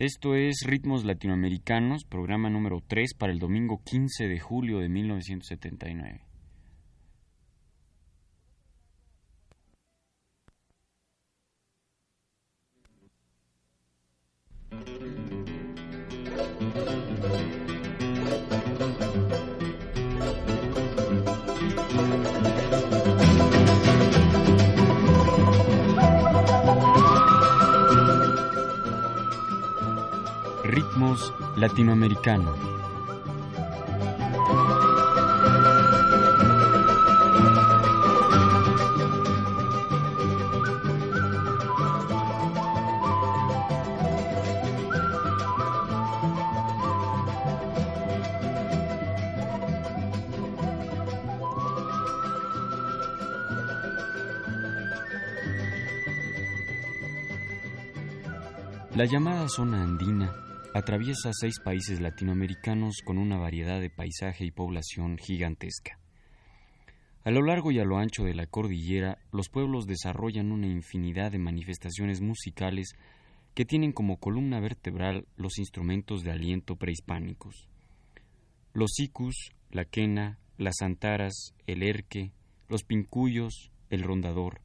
Esto 0.00 0.34
es 0.34 0.62
Ritmos 0.64 1.04
Latinoamericanos, 1.04 2.04
programa 2.04 2.48
número 2.48 2.82
3 2.88 3.12
para 3.12 3.34
el 3.34 3.38
domingo 3.38 3.82
15 3.84 4.28
de 4.28 4.40
julio 4.40 4.78
de 4.78 4.88
1979. 4.88 6.29
Ritmos 31.70 31.98
latinoamericanos. 31.98 32.56
La 58.96 59.06
llamada 59.06 59.48
zona 59.48 59.82
andina 59.82 60.49
atraviesa 60.72 61.30
seis 61.32 61.58
países 61.58 62.00
latinoamericanos 62.00 63.02
con 63.04 63.18
una 63.18 63.36
variedad 63.36 63.80
de 63.80 63.90
paisaje 63.90 64.44
y 64.44 64.52
población 64.52 65.18
gigantesca. 65.18 65.98
A 67.24 67.30
lo 67.30 67.42
largo 67.42 67.72
y 67.72 67.80
a 67.80 67.84
lo 67.84 67.98
ancho 67.98 68.22
de 68.22 68.34
la 68.34 68.46
cordillera, 68.46 69.18
los 69.32 69.48
pueblos 69.48 69.86
desarrollan 69.86 70.52
una 70.52 70.68
infinidad 70.68 71.32
de 71.32 71.38
manifestaciones 71.38 72.20
musicales 72.20 72.94
que 73.54 73.64
tienen 73.64 73.92
como 73.92 74.18
columna 74.18 74.60
vertebral 74.60 75.26
los 75.36 75.58
instrumentos 75.58 76.22
de 76.22 76.30
aliento 76.30 76.76
prehispánicos. 76.76 77.68
Los 78.72 78.92
sicus, 78.94 79.50
la 79.70 79.84
quena, 79.84 80.38
las 80.56 80.82
antaras, 80.82 81.52
el 81.66 81.82
erque, 81.82 82.30
los 82.68 82.84
pincuyos, 82.84 83.72
el 83.90 84.02
rondador, 84.02 84.60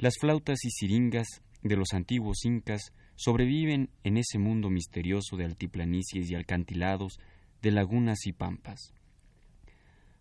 las 0.00 0.14
flautas 0.20 0.64
y 0.64 0.70
siringas 0.70 1.28
de 1.62 1.76
los 1.76 1.92
antiguos 1.92 2.44
incas 2.44 2.92
sobreviven 3.18 3.90
en 4.04 4.16
ese 4.16 4.38
mundo 4.38 4.70
misterioso 4.70 5.36
de 5.36 5.44
altiplanicies 5.44 6.30
y 6.30 6.36
alcantilados, 6.36 7.18
de 7.60 7.72
lagunas 7.72 8.26
y 8.26 8.32
pampas. 8.32 8.94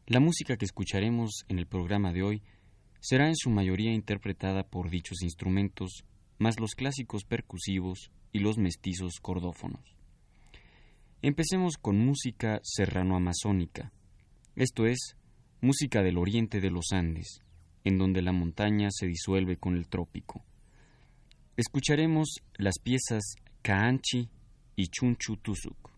La 0.07 0.19
música 0.19 0.57
que 0.57 0.65
escucharemos 0.65 1.45
en 1.47 1.59
el 1.59 1.67
programa 1.67 2.11
de 2.11 2.23
hoy 2.23 2.41
será 2.99 3.27
en 3.27 3.35
su 3.35 3.51
mayoría 3.51 3.93
interpretada 3.93 4.63
por 4.63 4.89
dichos 4.89 5.21
instrumentos, 5.21 6.05
más 6.39 6.59
los 6.59 6.71
clásicos 6.71 7.23
percusivos 7.23 8.09
y 8.31 8.39
los 8.39 8.57
mestizos 8.57 9.19
cordófonos. 9.21 9.95
Empecemos 11.21 11.77
con 11.77 11.99
música 11.99 12.59
serrano-amazónica, 12.63 13.91
esto 14.55 14.87
es, 14.87 15.15
música 15.61 16.01
del 16.01 16.17
oriente 16.17 16.61
de 16.61 16.71
los 16.71 16.91
Andes, 16.93 17.43
en 17.83 17.99
donde 17.99 18.23
la 18.23 18.31
montaña 18.31 18.87
se 18.89 19.05
disuelve 19.05 19.57
con 19.57 19.75
el 19.75 19.87
trópico. 19.87 20.43
Escucharemos 21.57 22.35
las 22.59 22.75
piezas 22.77 23.23
Kaanchi 23.63 24.29
y 24.75 24.89
Chunchu 24.89 25.37
Tusuk. 25.37 25.89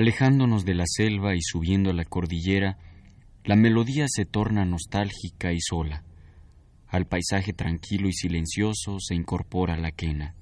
Alejándonos 0.00 0.64
de 0.64 0.72
la 0.72 0.84
selva 0.86 1.36
y 1.36 1.42
subiendo 1.42 1.92
la 1.92 2.06
cordillera, 2.06 2.78
la 3.44 3.54
melodía 3.54 4.06
se 4.08 4.24
torna 4.24 4.64
nostálgica 4.64 5.52
y 5.52 5.60
sola. 5.60 6.04
Al 6.88 7.04
paisaje 7.04 7.52
tranquilo 7.52 8.08
y 8.08 8.14
silencioso 8.14 8.96
se 8.98 9.14
incorpora 9.14 9.76
la 9.76 9.92
quena. 9.92 10.34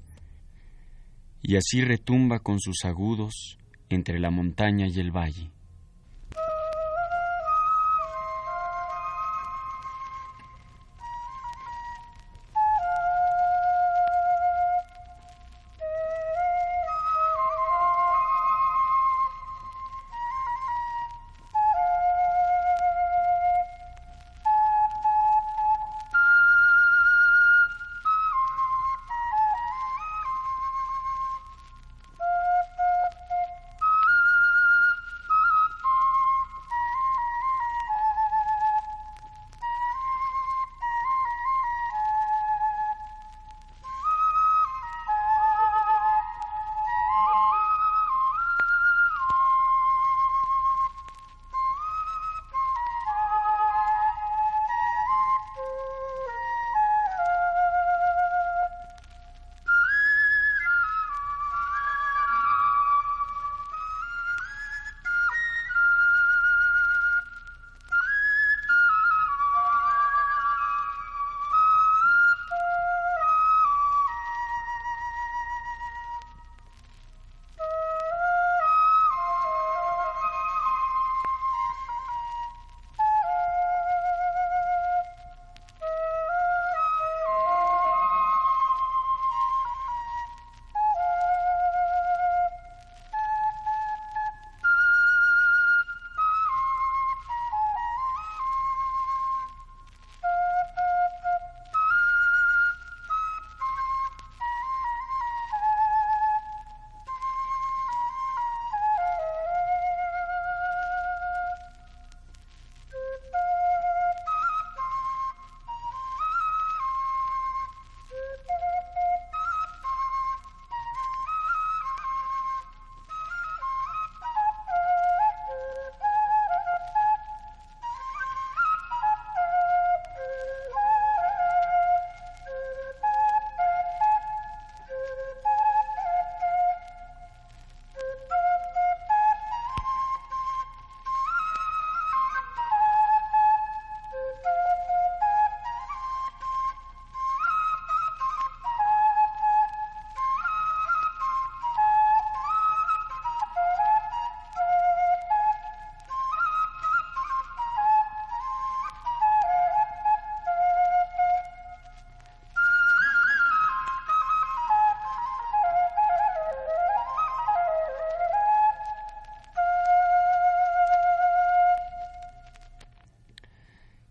Y 1.42 1.56
así 1.56 1.82
retumba 1.82 2.38
con 2.38 2.60
sus 2.60 2.84
agudos 2.84 3.58
entre 3.88 4.20
la 4.20 4.30
montaña 4.30 4.86
y 4.86 5.00
el 5.00 5.10
valle. 5.10 5.50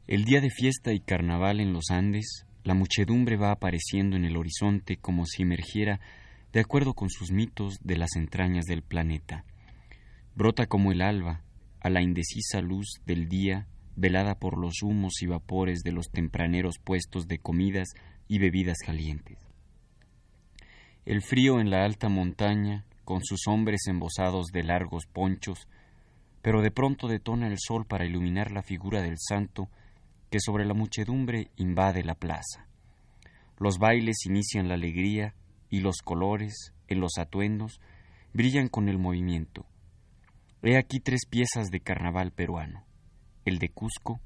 El 0.07 0.23
día 0.23 0.39
de 0.39 0.49
fiesta 0.49 0.93
y 0.93 1.01
carnaval 1.01 1.59
en 1.59 1.73
los 1.73 1.91
Andes, 1.91 2.45
la 2.63 2.73
muchedumbre 2.73 3.35
va 3.35 3.51
apareciendo 3.51 4.15
en 4.15 4.23
el 4.23 4.37
horizonte 4.37 4.95
como 4.95 5.25
si 5.25 5.43
emergiera, 5.43 5.99
de 6.53 6.61
acuerdo 6.61 6.93
con 6.93 7.09
sus 7.09 7.29
mitos, 7.29 7.77
de 7.83 7.97
las 7.97 8.15
entrañas 8.15 8.63
del 8.63 8.83
planeta. 8.83 9.43
Brota 10.33 10.65
como 10.67 10.93
el 10.93 11.01
alba, 11.01 11.41
a 11.81 11.89
la 11.89 12.01
indecisa 12.01 12.61
luz 12.61 12.87
del 13.05 13.27
día, 13.27 13.67
velada 13.97 14.35
por 14.39 14.57
los 14.57 14.81
humos 14.81 15.21
y 15.21 15.25
vapores 15.25 15.81
de 15.83 15.91
los 15.91 16.09
tempraneros 16.09 16.75
puestos 16.81 17.27
de 17.27 17.39
comidas 17.39 17.89
y 18.29 18.39
bebidas 18.39 18.77
calientes. 18.85 19.37
El 21.05 21.21
frío 21.21 21.59
en 21.59 21.69
la 21.69 21.83
alta 21.83 22.07
montaña, 22.07 22.85
con 23.03 23.25
sus 23.25 23.45
hombres 23.45 23.81
embosados 23.87 24.47
de 24.53 24.63
largos 24.63 25.05
ponchos, 25.05 25.67
pero 26.41 26.61
de 26.61 26.71
pronto 26.71 27.09
detona 27.09 27.47
el 27.49 27.57
sol 27.59 27.85
para 27.85 28.05
iluminar 28.05 28.51
la 28.51 28.63
figura 28.63 29.01
del 29.01 29.17
santo 29.17 29.67
que 30.29 30.39
sobre 30.39 30.65
la 30.65 30.73
muchedumbre 30.73 31.51
invade 31.55 32.03
la 32.03 32.15
plaza. 32.15 32.67
Los 33.57 33.79
bailes 33.79 34.25
inician 34.25 34.67
la 34.67 34.75
alegría 34.75 35.33
y 35.69 35.79
los 35.79 35.97
colores, 36.03 36.73
en 36.87 36.99
los 36.99 37.17
atuendos, 37.17 37.79
brillan 38.33 38.67
con 38.67 38.89
el 38.89 38.97
movimiento. 38.97 39.65
He 40.61 40.77
aquí 40.77 40.99
tres 40.99 41.25
piezas 41.29 41.69
de 41.69 41.79
carnaval 41.79 42.31
peruano, 42.31 42.85
el 43.45 43.59
de 43.59 43.69
Cusco, 43.69 44.19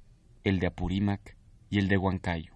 el 0.44 0.60
de 0.60 0.68
Apurímac 0.68 1.38
y 1.70 1.80
el 1.80 1.88
de 1.88 1.98
Huancayo. 1.98 2.54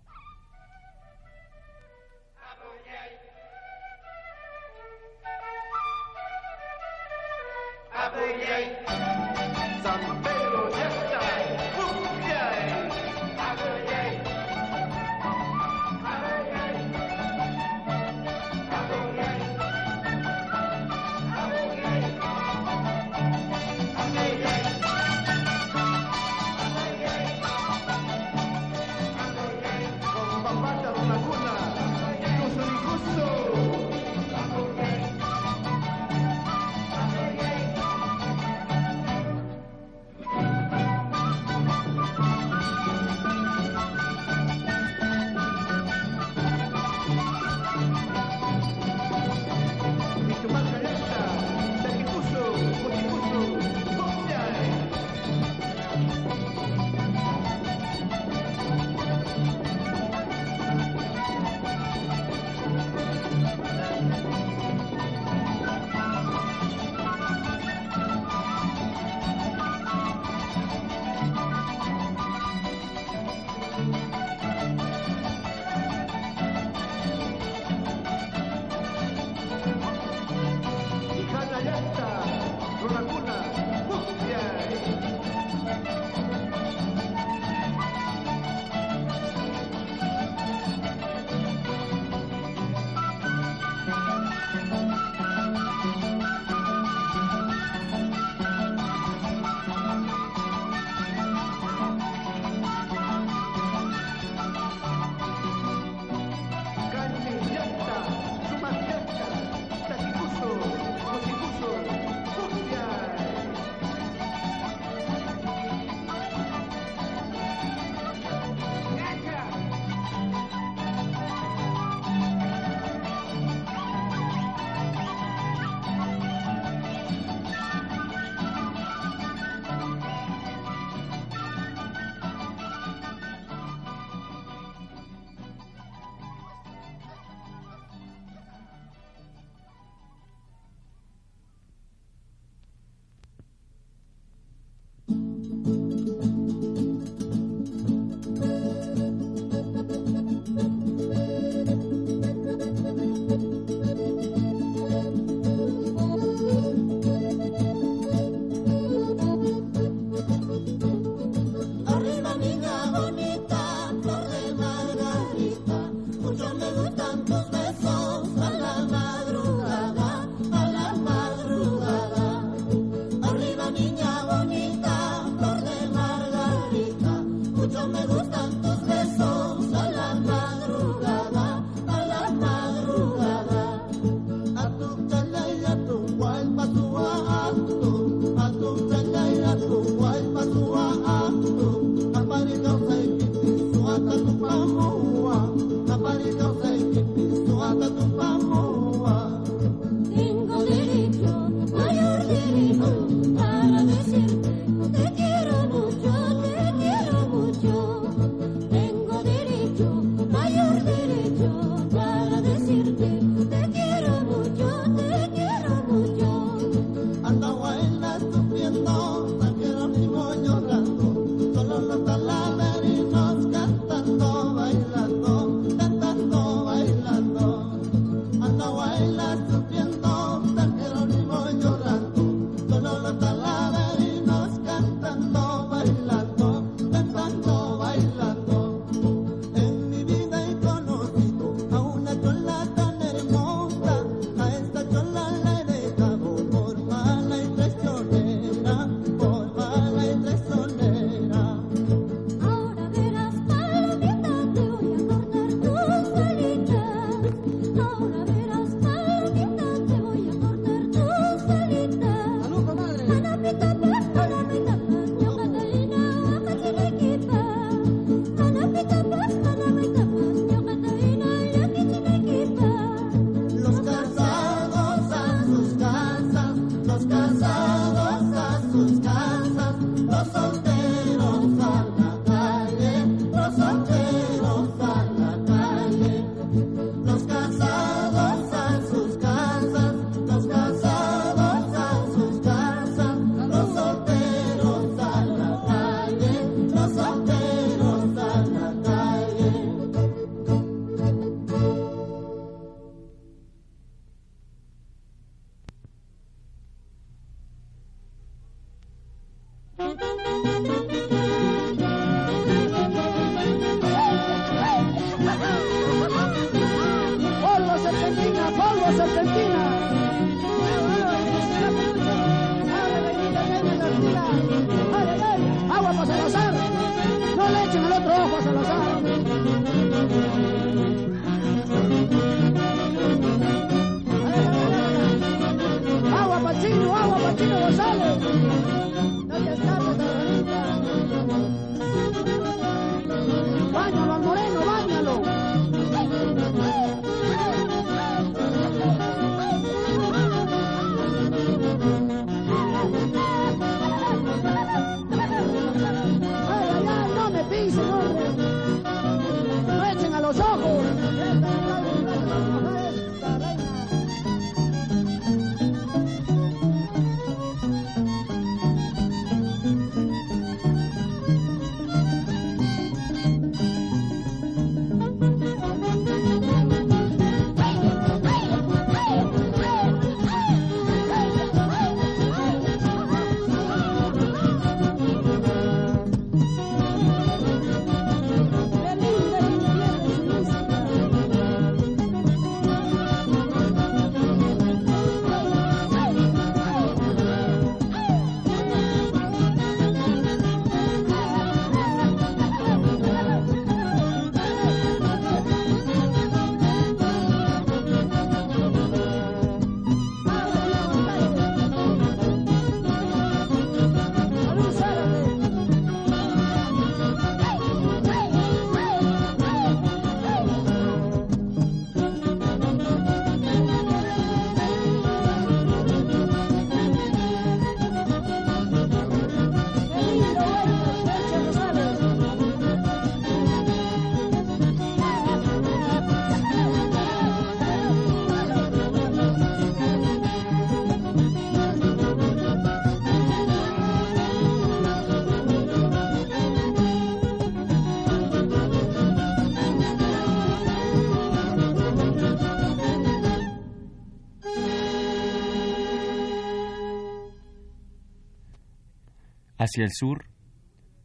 Hacia 459.75 459.83
el 459.83 459.91
sur, 459.91 460.29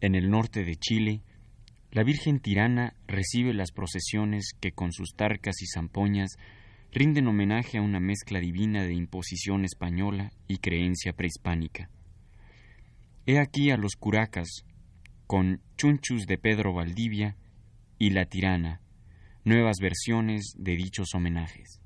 en 0.00 0.14
el 0.14 0.30
norte 0.30 0.62
de 0.62 0.76
Chile, 0.76 1.22
la 1.90 2.04
Virgen 2.04 2.38
Tirana 2.38 2.94
recibe 3.08 3.52
las 3.52 3.72
procesiones 3.72 4.52
que 4.60 4.70
con 4.70 4.92
sus 4.92 5.16
tarcas 5.16 5.60
y 5.60 5.66
zampoñas 5.66 6.36
rinden 6.92 7.26
homenaje 7.26 7.78
a 7.78 7.82
una 7.82 7.98
mezcla 7.98 8.38
divina 8.38 8.84
de 8.84 8.94
imposición 8.94 9.64
española 9.64 10.30
y 10.46 10.58
creencia 10.58 11.12
prehispánica. 11.14 11.90
He 13.26 13.40
aquí 13.40 13.72
a 13.72 13.76
los 13.76 13.96
curacas, 13.96 14.64
con 15.26 15.60
Chunchus 15.76 16.26
de 16.26 16.38
Pedro 16.38 16.72
Valdivia 16.72 17.36
y 17.98 18.10
La 18.10 18.26
Tirana, 18.26 18.80
nuevas 19.44 19.78
versiones 19.80 20.54
de 20.56 20.76
dichos 20.76 21.08
homenajes. 21.16 21.80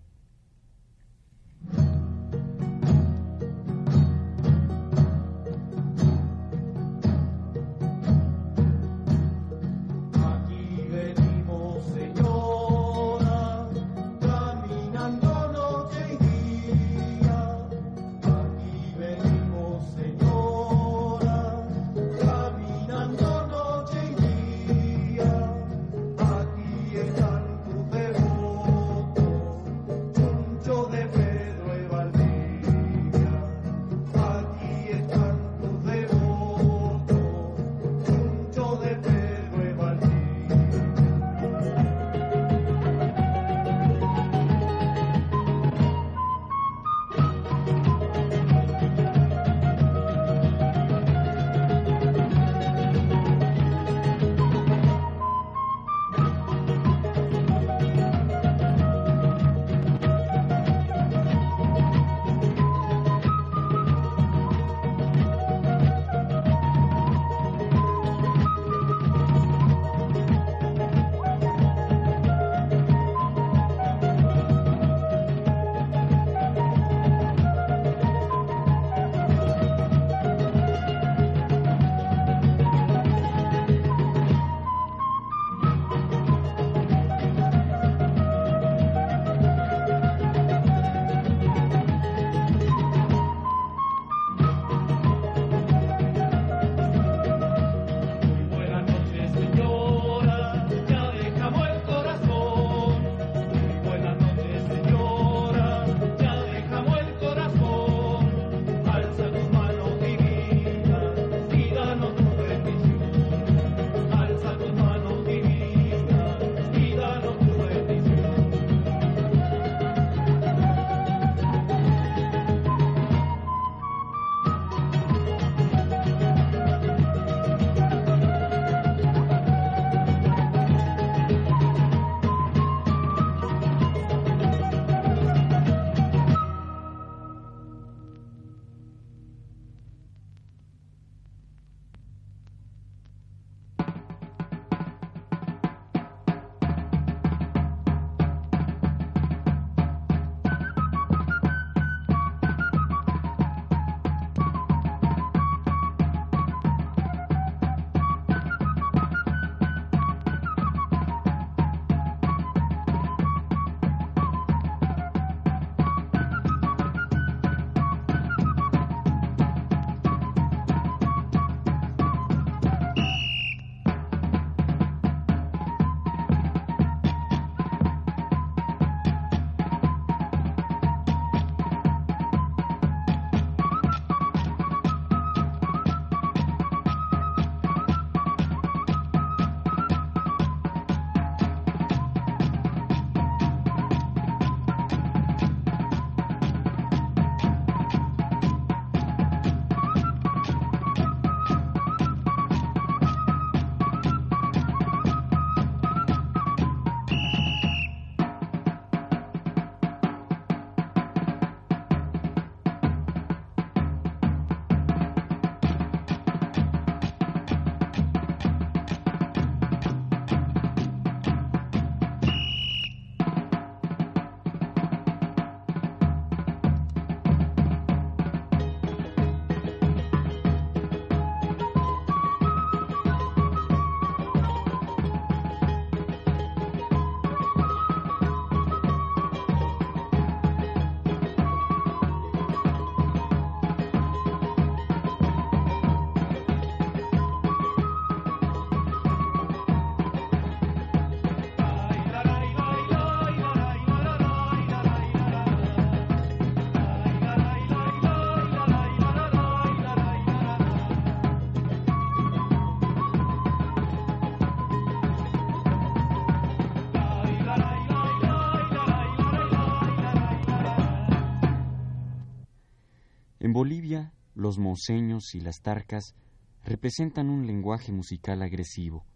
Bolivia, 273.55 274.13
los 274.35 274.59
moseños 274.59 275.33
y 275.37 275.41
las 275.41 275.63
tarcas 275.63 276.17
representan 276.65 277.31
un 277.31 277.47
lenguaje 277.47 277.93
musical 277.93 278.43
agresivo. 278.43 279.07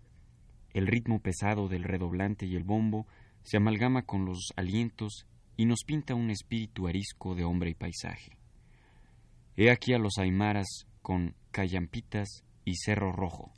El 0.73 0.87
ritmo 0.87 1.19
pesado 1.19 1.67
del 1.67 1.83
redoblante 1.83 2.47
y 2.47 2.55
el 2.55 2.63
bombo 2.63 3.09
se 3.43 3.57
amalgama 3.57 4.03
con 4.03 4.27
los 4.27 4.53
alientos 4.55 5.27
y 5.57 5.67
nos 5.67 5.81
pinta 5.85 6.15
un 6.15 6.31
espíritu 6.31 6.87
arisco 6.87 7.35
de 7.35 7.43
hombre 7.43 7.71
y 7.71 7.75
paisaje. 7.75 8.39
He 9.57 9.73
aquí 9.73 9.93
a 9.93 9.99
los 9.99 10.19
aymaras 10.19 10.87
con 11.03 11.35
callampitas 11.51 12.45
y 12.65 12.77
cerro 12.77 13.11
rojo, 13.11 13.51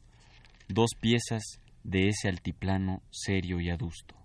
dos 0.67 0.93
piezas 0.99 1.43
de 1.85 2.09
ese 2.09 2.31
altiplano 2.31 3.03
serio 3.11 3.61
y 3.61 3.69
adusto. 3.69 4.17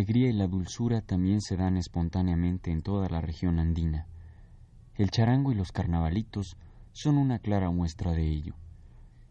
Alegría 0.00 0.30
y 0.30 0.32
la 0.32 0.46
dulzura 0.46 1.02
también 1.02 1.42
se 1.42 1.58
dan 1.58 1.76
espontáneamente 1.76 2.70
en 2.70 2.80
toda 2.80 3.10
la 3.10 3.20
región 3.20 3.58
andina. 3.58 4.06
El 4.96 5.10
charango 5.10 5.52
y 5.52 5.54
los 5.54 5.72
carnavalitos 5.72 6.56
son 6.92 7.18
una 7.18 7.38
clara 7.38 7.70
muestra 7.70 8.12
de 8.12 8.26
ello. 8.26 8.54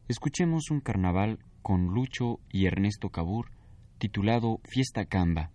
Escuchemos 0.07 0.69
un 0.69 0.79
carnaval 0.79 1.39
con 1.63 1.87
Lucho 1.87 2.39
y 2.51 2.67
Ernesto 2.67 3.09
Cabur 3.09 3.49
titulado 3.97 4.59
Fiesta 4.63 5.05
Camba 5.05 5.49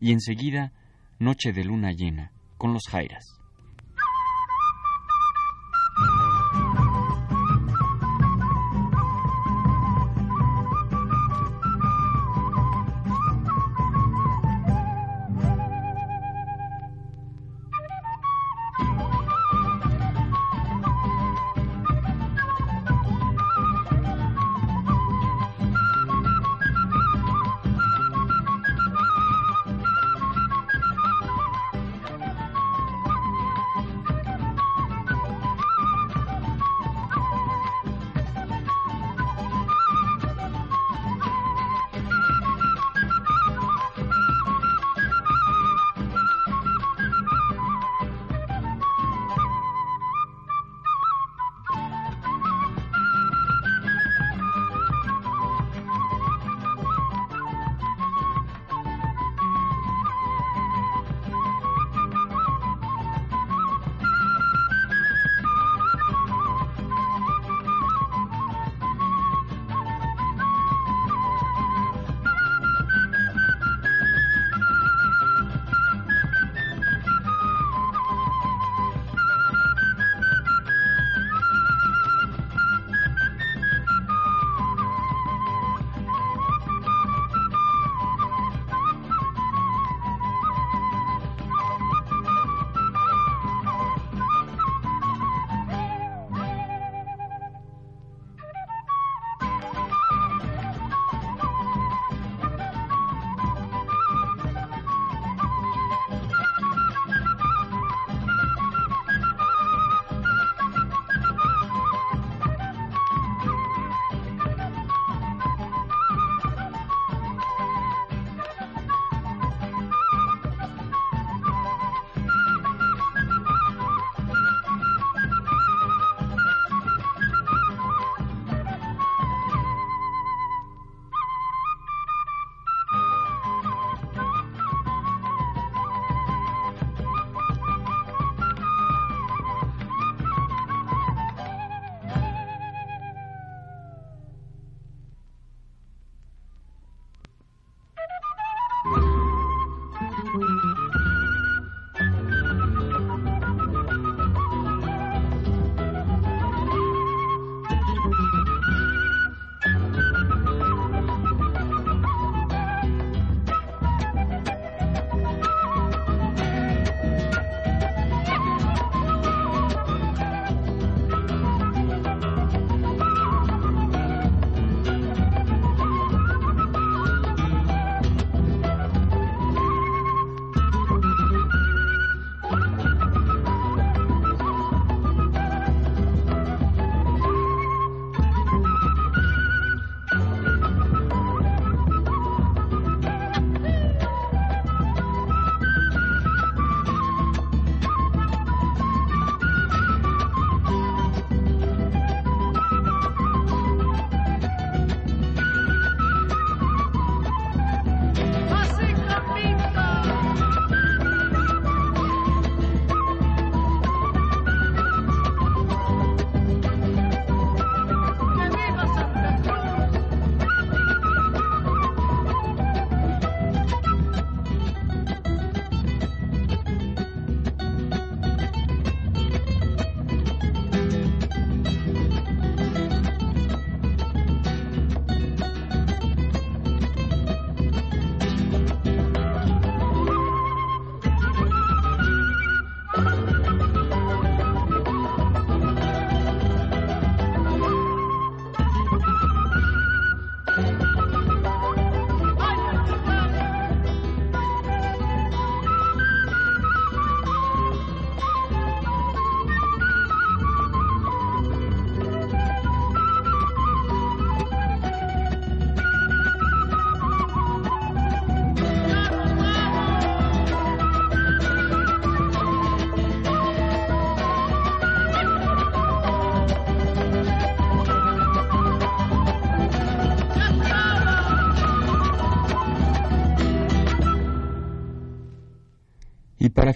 y 0.00 0.12
enseguida 0.12 0.72
Noche 1.18 1.54
de 1.54 1.64
Luna 1.64 1.92
Llena 1.92 2.32
con 2.58 2.74
los 2.74 2.82
Jairas. 2.90 3.37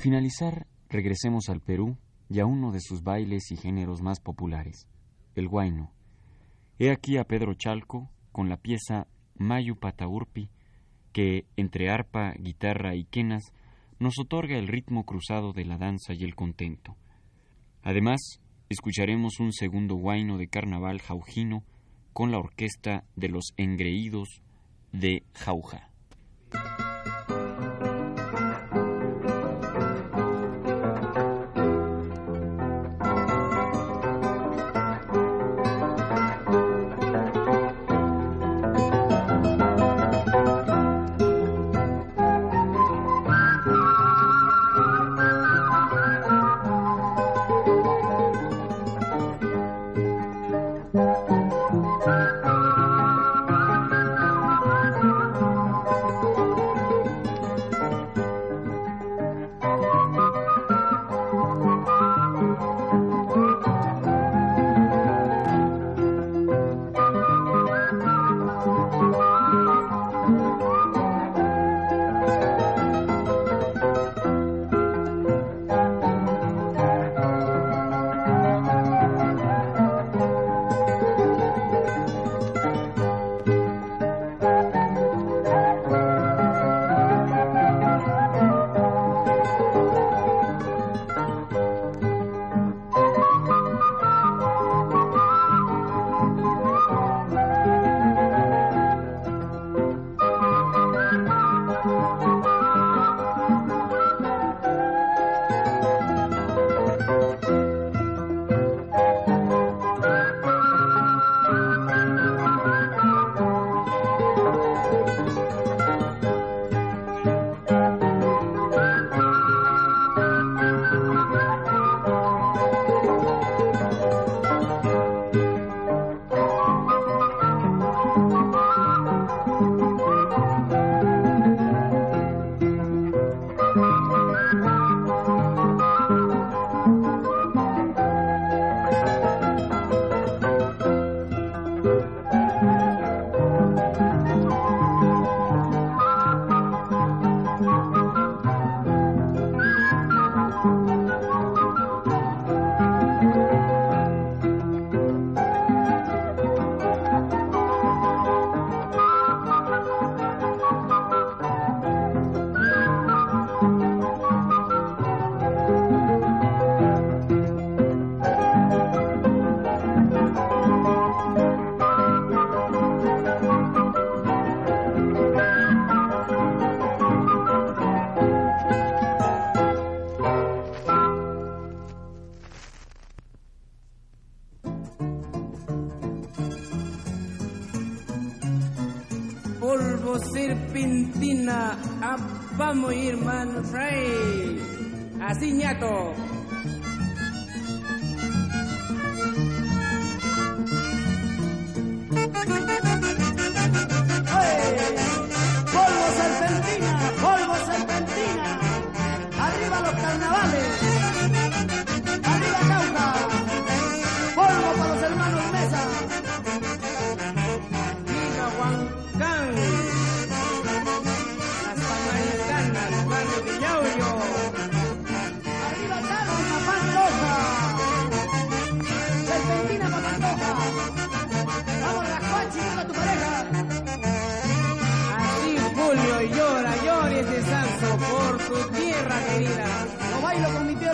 Finalizar, 0.03 0.66
regresemos 0.88 1.48
al 1.48 1.61
Perú 1.61 1.96
y 2.28 2.40
a 2.40 2.44
uno 2.44 2.72
de 2.72 2.80
sus 2.80 3.05
bailes 3.05 3.53
y 3.53 3.57
géneros 3.57 4.03
más 4.03 4.18
populares, 4.18 4.88
el 5.36 5.46
huayno. 5.46 5.92
He 6.80 6.90
aquí 6.90 7.18
a 7.18 7.24
Pedro 7.24 7.55
Chalco 7.55 8.11
con 8.32 8.48
la 8.48 8.57
pieza 8.57 9.07
Mayu 9.36 9.76
Pataurpi, 9.76 10.50
que, 11.12 11.46
entre 11.57 11.88
arpa, 11.88 12.32
guitarra 12.36 12.96
y 12.96 13.05
quenas, 13.05 13.53
nos 14.00 14.18
otorga 14.18 14.59
el 14.59 14.66
ritmo 14.66 15.05
cruzado 15.05 15.53
de 15.53 15.64
la 15.64 15.78
danza 15.78 16.14
y 16.14 16.24
el 16.24 16.34
contento. 16.34 16.96
Además, 17.84 18.40
escucharemos 18.70 19.38
un 19.38 19.53
segundo 19.53 19.94
guaino 19.94 20.36
de 20.36 20.48
carnaval 20.48 21.00
jaujino 21.00 21.62
con 22.12 22.32
la 22.32 22.38
orquesta 22.38 23.05
de 23.14 23.28
los 23.28 23.53
engreídos 23.57 24.42
de 24.90 25.22
Jauja. 25.34 25.90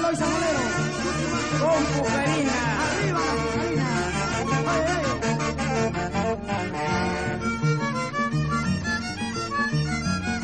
soy 0.08 0.16
sabanero. 0.16 0.60
Con 1.60 1.84
Pucarina. 1.84 2.56
Arriba 2.82 3.20
la 3.20 3.34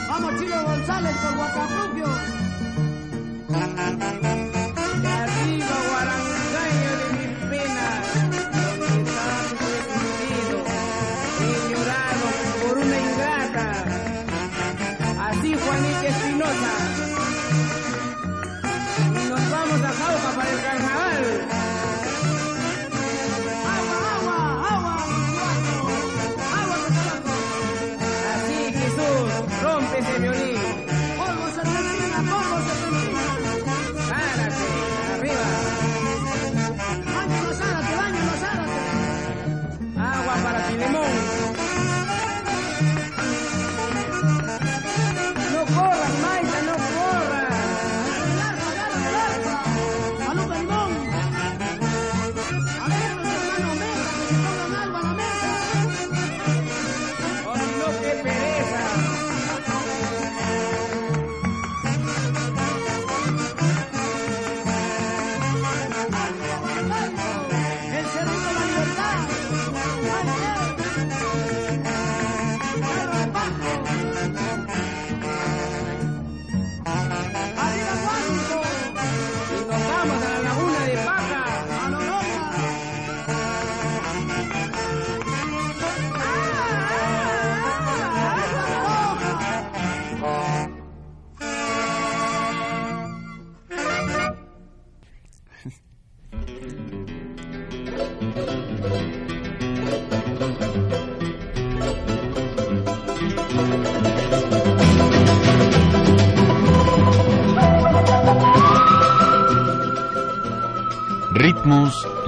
Vamos, 0.08 0.32
Chilo 0.38 0.64
González 0.64 1.16
por 1.16 1.36
Guacaflugio. 1.36 2.08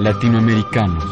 Latinoamericanos. 0.07 1.03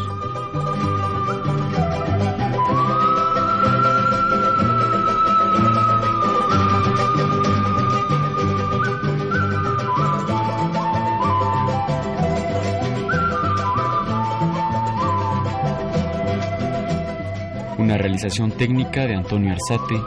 Una 17.77 17.97
realización 17.97 18.51
técnica 18.51 19.05
de 19.05 19.15
Antonio 19.15 19.51
Arzate 19.51 20.01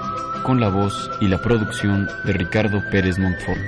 con 0.44 0.60
la 0.60 0.70
voz 0.70 1.10
y 1.20 1.28
la 1.28 1.36
producción 1.42 2.08
de 2.24 2.32
Ricardo 2.32 2.82
Pérez 2.90 3.18
Montfort. 3.18 3.60